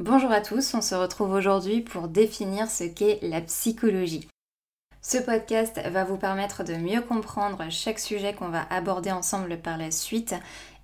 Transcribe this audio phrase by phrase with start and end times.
[0.00, 4.28] Bonjour à tous, on se retrouve aujourd'hui pour définir ce qu'est la psychologie.
[5.02, 9.76] Ce podcast va vous permettre de mieux comprendre chaque sujet qu'on va aborder ensemble par
[9.76, 10.36] la suite.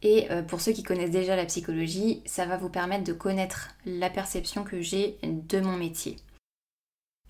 [0.02, 3.68] Et euh, pour ceux qui connaissent déjà la psychologie, ça va vous permettre de connaître
[3.86, 6.16] la perception que j'ai de mon métier.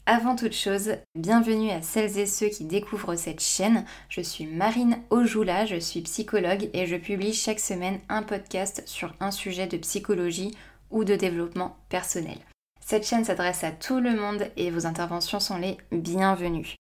[0.07, 3.85] Avant toute chose, bienvenue à celles et ceux qui découvrent cette chaîne.
[4.09, 9.15] Je suis Marine Ojoula, je suis psychologue et je publie chaque semaine un podcast sur
[9.21, 10.55] un sujet de psychologie
[10.91, 12.39] ou de développement personnel.
[12.81, 16.75] Cette chaîne s'adresse à tout le monde et vos interventions sont les bienvenues.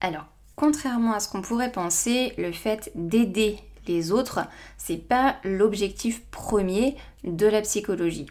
[0.00, 4.40] Alors, contrairement à ce qu'on pourrait penser, le fait d'aider les autres,
[4.76, 8.26] c'est pas l'objectif premier de la psychologie.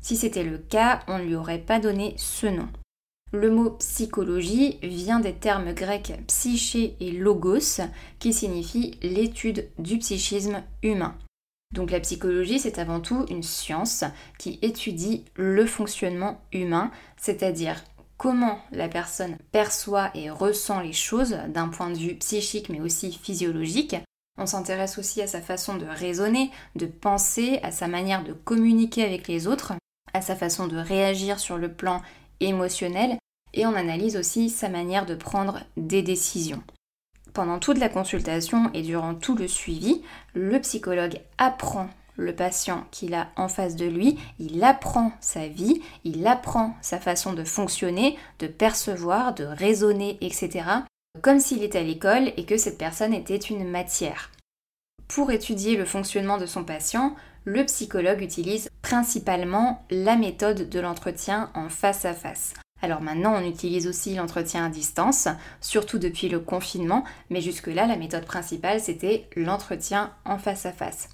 [0.00, 2.68] Si c'était le cas, on ne lui aurait pas donné ce nom.
[3.32, 7.80] Le mot psychologie vient des termes grecs psyché et logos
[8.20, 11.16] qui signifient l'étude du psychisme humain.
[11.74, 14.04] Donc la psychologie, c'est avant tout une science
[14.38, 17.82] qui étudie le fonctionnement humain, c'est-à-dire
[18.16, 23.12] comment la personne perçoit et ressent les choses d'un point de vue psychique mais aussi
[23.12, 23.96] physiologique.
[24.38, 29.04] On s'intéresse aussi à sa façon de raisonner, de penser, à sa manière de communiquer
[29.04, 29.72] avec les autres,
[30.12, 32.02] à sa façon de réagir sur le plan
[32.40, 33.18] émotionnel
[33.54, 36.62] et on analyse aussi sa manière de prendre des décisions.
[37.36, 40.00] Pendant toute la consultation et durant tout le suivi,
[40.32, 45.82] le psychologue apprend le patient qu'il a en face de lui, il apprend sa vie,
[46.04, 50.64] il apprend sa façon de fonctionner, de percevoir, de raisonner, etc.,
[51.20, 54.30] comme s'il était à l'école et que cette personne était une matière.
[55.06, 61.50] Pour étudier le fonctionnement de son patient, le psychologue utilise principalement la méthode de l'entretien
[61.52, 62.54] en face à face.
[62.82, 65.28] Alors maintenant, on utilise aussi l'entretien à distance,
[65.60, 71.08] surtout depuis le confinement, mais jusque-là, la méthode principale, c'était l'entretien en face à face.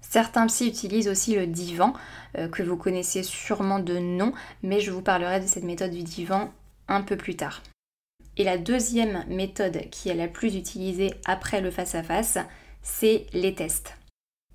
[0.00, 1.92] Certains psy utilisent aussi le divan,
[2.36, 6.04] euh, que vous connaissez sûrement de nom, mais je vous parlerai de cette méthode du
[6.04, 6.52] divan
[6.86, 7.62] un peu plus tard.
[8.36, 12.38] Et la deuxième méthode qui est la plus utilisée après le face-à-face,
[12.82, 13.94] c'est les tests.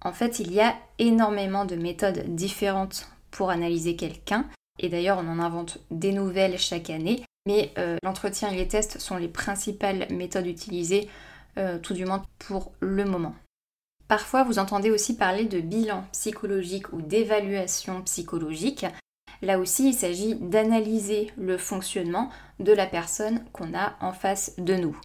[0.02, 4.46] En fait, il y a énormément de méthodes différentes pour analyser quelqu'un,
[4.80, 9.00] et d'ailleurs on en invente des nouvelles chaque année, mais euh, l'entretien et les tests
[9.00, 11.10] sont les principales méthodes utilisées,
[11.58, 13.36] euh, tout du moins pour le moment.
[14.08, 18.86] Parfois, vous entendez aussi parler de bilan psychologique ou d'évaluation psychologique.
[19.42, 22.30] Là aussi, il s'agit d'analyser le fonctionnement
[22.60, 24.98] de la personne qu'on a en face de nous.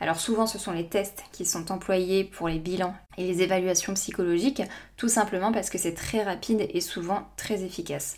[0.00, 3.94] Alors souvent, ce sont les tests qui sont employés pour les bilans et les évaluations
[3.94, 4.62] psychologiques,
[4.96, 8.16] tout simplement parce que c'est très rapide et souvent très efficace.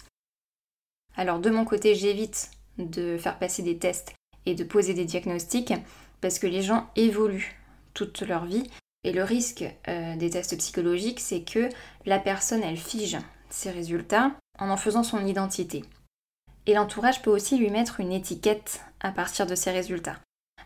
[1.16, 4.15] Alors de mon côté, j'évite de faire passer des tests
[4.47, 5.75] et de poser des diagnostics
[6.21, 7.56] parce que les gens évoluent
[7.94, 8.71] toute leur vie
[9.04, 11.69] et le risque euh, des tests psychologiques, c'est que
[12.06, 13.16] la personne, elle fige
[13.48, 15.84] ses résultats en en faisant son identité.
[16.66, 20.21] Et l'entourage peut aussi lui mettre une étiquette à partir de ses résultats.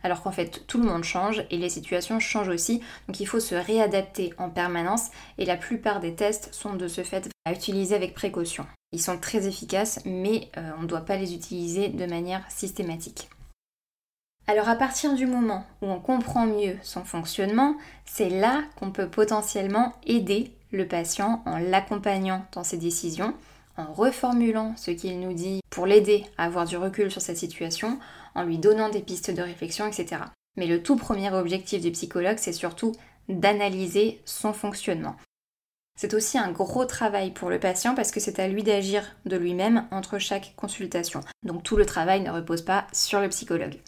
[0.04, 3.40] Alors qu'en fait, tout le monde change et les situations changent aussi, donc il faut
[3.40, 7.96] se réadapter en permanence et la plupart des tests sont de ce fait à utiliser
[7.96, 8.66] avec précaution.
[8.92, 13.30] Ils sont très efficaces, mais euh, on ne doit pas les utiliser de manière systématique.
[14.46, 19.08] Alors à partir du moment où on comprend mieux son fonctionnement, c'est là qu'on peut
[19.08, 23.32] potentiellement aider le patient en l'accompagnant dans ses décisions,
[23.76, 27.98] en reformulant ce qu'il nous dit pour l'aider à avoir du recul sur sa situation,
[28.34, 30.22] en lui donnant des pistes de réflexion, etc.
[30.56, 32.92] Mais le tout premier objectif du psychologue, c'est surtout
[33.28, 35.16] d'analyser son fonctionnement.
[35.96, 39.36] C'est aussi un gros travail pour le patient parce que c'est à lui d'agir de
[39.36, 41.20] lui-même entre chaque consultation.
[41.44, 43.78] Donc tout le travail ne repose pas sur le psychologue.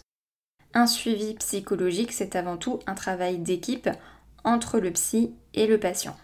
[0.73, 3.89] Un suivi psychologique, c'est avant tout un travail d'équipe
[4.43, 6.15] entre le psy et le patient.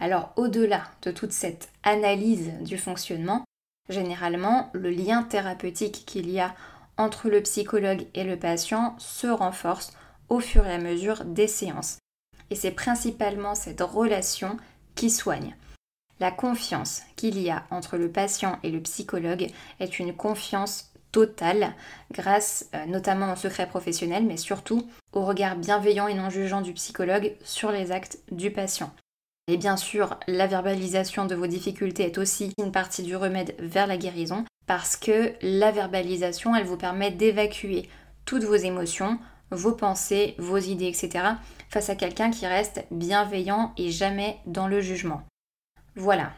[0.00, 3.44] Alors au-delà de toute cette analyse du fonctionnement,
[3.88, 6.54] généralement le lien thérapeutique qu'il y a
[6.96, 9.92] entre le psychologue et le patient se renforce
[10.28, 11.98] au fur et à mesure des séances.
[12.50, 14.56] Et c'est principalement cette relation
[14.94, 15.56] qui soigne.
[16.20, 19.48] La confiance qu'il y a entre le patient et le psychologue
[19.80, 21.74] est une confiance totale
[22.10, 26.72] grâce euh, notamment au secret professionnel, mais surtout au regard bienveillant et non jugeant du
[26.72, 28.90] psychologue sur les actes du patient.
[29.52, 33.86] Et bien sûr, la verbalisation de vos difficultés est aussi une partie du remède vers
[33.86, 37.86] la guérison, parce que la verbalisation, elle vous permet d'évacuer
[38.24, 39.18] toutes vos émotions,
[39.50, 41.34] vos pensées, vos idées, etc.,
[41.68, 45.22] face à quelqu'un qui reste bienveillant et jamais dans le jugement.
[45.96, 46.32] Voilà,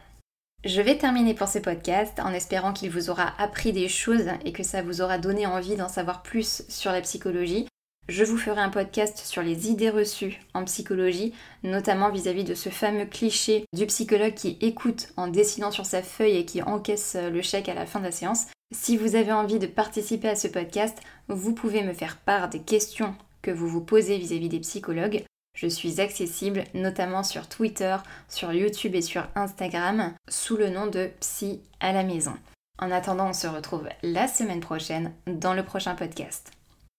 [0.64, 4.50] je vais terminer pour ce podcast en espérant qu'il vous aura appris des choses et
[4.50, 7.68] que ça vous aura donné envie d'en savoir plus sur la psychologie.
[8.08, 12.68] Je vous ferai un podcast sur les idées reçues en psychologie, notamment vis-à-vis de ce
[12.68, 17.40] fameux cliché du psychologue qui écoute en dessinant sur sa feuille et qui encaisse le
[17.40, 18.44] chèque à la fin de la séance.
[18.74, 20.98] Si vous avez envie de participer à ce podcast,
[21.28, 25.24] vous pouvez me faire part des questions que vous vous posez vis-à-vis des psychologues.
[25.56, 27.96] Je suis accessible notamment sur Twitter,
[28.28, 32.34] sur YouTube et sur Instagram sous le nom de Psy à la maison.
[32.78, 36.50] En attendant, on se retrouve la semaine prochaine dans le prochain podcast.